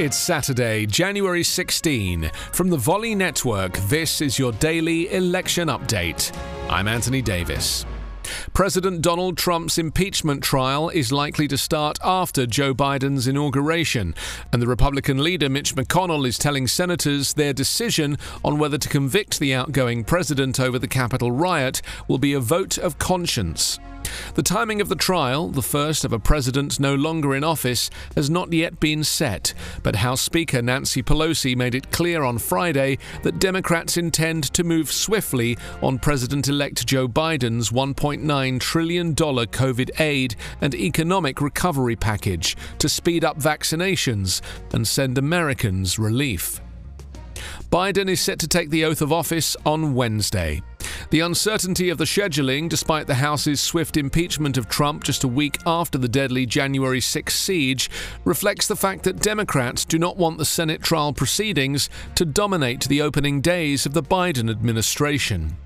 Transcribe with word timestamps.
It's 0.00 0.16
Saturday, 0.16 0.86
January 0.86 1.42
16. 1.44 2.30
From 2.52 2.70
the 2.70 2.78
Volley 2.78 3.14
Network, 3.14 3.76
this 3.90 4.22
is 4.22 4.38
your 4.38 4.50
daily 4.52 5.12
election 5.12 5.68
update. 5.68 6.34
I'm 6.70 6.88
Anthony 6.88 7.20
Davis. 7.20 7.84
President 8.54 9.02
Donald 9.02 9.36
Trump's 9.36 9.76
impeachment 9.76 10.42
trial 10.42 10.88
is 10.88 11.12
likely 11.12 11.46
to 11.48 11.58
start 11.58 11.98
after 12.02 12.46
Joe 12.46 12.72
Biden's 12.72 13.28
inauguration, 13.28 14.14
and 14.50 14.62
the 14.62 14.66
Republican 14.66 15.22
leader 15.22 15.50
Mitch 15.50 15.74
McConnell 15.74 16.26
is 16.26 16.38
telling 16.38 16.66
senators 16.66 17.34
their 17.34 17.52
decision 17.52 18.16
on 18.42 18.58
whether 18.58 18.78
to 18.78 18.88
convict 18.88 19.38
the 19.38 19.52
outgoing 19.52 20.04
president 20.04 20.58
over 20.58 20.78
the 20.78 20.88
Capitol 20.88 21.30
riot 21.30 21.82
will 22.08 22.16
be 22.16 22.32
a 22.32 22.40
vote 22.40 22.78
of 22.78 22.98
conscience. 22.98 23.78
The 24.34 24.42
timing 24.42 24.80
of 24.80 24.88
the 24.88 24.96
trial, 24.96 25.48
the 25.48 25.62
first 25.62 26.04
of 26.04 26.12
a 26.12 26.18
president 26.18 26.78
no 26.78 26.94
longer 26.94 27.34
in 27.34 27.44
office, 27.44 27.90
has 28.14 28.30
not 28.30 28.52
yet 28.52 28.80
been 28.80 29.04
set, 29.04 29.52
but 29.82 29.96
House 29.96 30.20
Speaker 30.20 30.62
Nancy 30.62 31.02
Pelosi 31.02 31.56
made 31.56 31.74
it 31.74 31.90
clear 31.90 32.22
on 32.22 32.38
Friday 32.38 32.98
that 33.22 33.38
Democrats 33.38 33.96
intend 33.96 34.44
to 34.54 34.64
move 34.64 34.90
swiftly 34.90 35.58
on 35.82 35.98
President 35.98 36.48
elect 36.48 36.86
Joe 36.86 37.08
Biden's 37.08 37.70
$1.9 37.70 38.60
trillion 38.60 39.14
COVID 39.14 40.00
aid 40.00 40.36
and 40.60 40.74
economic 40.74 41.40
recovery 41.40 41.96
package 41.96 42.56
to 42.78 42.88
speed 42.88 43.24
up 43.24 43.38
vaccinations 43.38 44.40
and 44.72 44.86
send 44.86 45.18
Americans 45.18 45.98
relief. 45.98 46.60
Biden 47.70 48.08
is 48.08 48.20
set 48.20 48.38
to 48.40 48.48
take 48.48 48.70
the 48.70 48.84
oath 48.84 49.00
of 49.00 49.12
office 49.12 49.56
on 49.64 49.94
Wednesday. 49.94 50.62
The 51.10 51.20
uncertainty 51.20 51.90
of 51.90 51.98
the 51.98 52.04
scheduling, 52.04 52.68
despite 52.68 53.08
the 53.08 53.16
House's 53.16 53.60
swift 53.60 53.96
impeachment 53.96 54.56
of 54.56 54.68
Trump 54.68 55.02
just 55.02 55.24
a 55.24 55.28
week 55.28 55.58
after 55.66 55.98
the 55.98 56.08
deadly 56.08 56.46
January 56.46 57.00
6 57.00 57.34
siege, 57.34 57.90
reflects 58.24 58.68
the 58.68 58.76
fact 58.76 59.02
that 59.02 59.20
Democrats 59.20 59.84
do 59.84 59.98
not 59.98 60.16
want 60.16 60.38
the 60.38 60.44
Senate 60.44 60.82
trial 60.82 61.12
proceedings 61.12 61.90
to 62.14 62.24
dominate 62.24 62.84
the 62.84 63.02
opening 63.02 63.40
days 63.40 63.86
of 63.86 63.92
the 63.92 64.04
Biden 64.04 64.48
administration. 64.48 65.56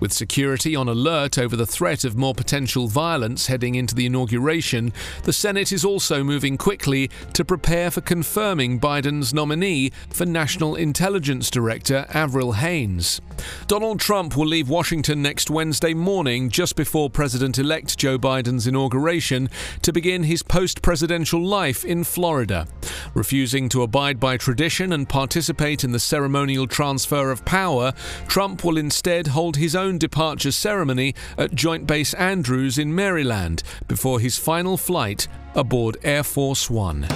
With 0.00 0.12
security 0.12 0.74
on 0.76 0.88
alert 0.88 1.38
over 1.38 1.56
the 1.56 1.66
threat 1.66 2.04
of 2.04 2.16
more 2.16 2.34
potential 2.34 2.88
violence 2.88 3.46
heading 3.46 3.74
into 3.74 3.94
the 3.94 4.06
inauguration, 4.06 4.92
the 5.24 5.32
Senate 5.32 5.72
is 5.72 5.84
also 5.84 6.22
moving 6.22 6.56
quickly 6.56 7.10
to 7.32 7.44
prepare 7.44 7.90
for 7.90 8.00
confirming 8.00 8.80
Biden's 8.80 9.34
nominee 9.34 9.90
for 10.10 10.26
National 10.26 10.74
Intelligence 10.74 11.50
Director 11.50 12.06
Avril 12.12 12.52
Haines. 12.52 13.20
Donald 13.66 14.00
Trump 14.00 14.36
will 14.36 14.46
leave 14.46 14.68
Washington 14.68 15.22
next 15.22 15.50
Wednesday 15.50 15.94
morning, 15.94 16.50
just 16.50 16.76
before 16.76 17.10
President 17.10 17.58
elect 17.58 17.96
Joe 17.98 18.18
Biden's 18.18 18.66
inauguration, 18.66 19.48
to 19.82 19.92
begin 19.92 20.24
his 20.24 20.42
post 20.42 20.82
presidential 20.82 21.44
life 21.44 21.84
in 21.84 22.04
Florida. 22.04 22.66
Refusing 23.14 23.68
to 23.70 23.82
abide 23.82 24.20
by 24.20 24.36
tradition 24.36 24.92
and 24.92 25.08
participate 25.08 25.84
in 25.84 25.92
the 25.92 25.98
ceremonial 25.98 26.66
transfer 26.66 27.30
of 27.30 27.44
power, 27.44 27.92
Trump 28.26 28.64
will 28.64 28.78
instead 28.78 29.28
hold 29.28 29.56
his 29.56 29.74
own 29.74 29.98
departure 29.98 30.52
ceremony 30.52 31.14
at 31.36 31.54
Joint 31.54 31.86
Base 31.86 32.14
Andrews 32.14 32.78
in 32.78 32.94
Maryland 32.94 33.62
before 33.86 34.20
his 34.20 34.38
final 34.38 34.76
flight 34.76 35.28
aboard 35.54 35.96
Air 36.02 36.22
Force 36.22 36.70
One. 36.70 37.06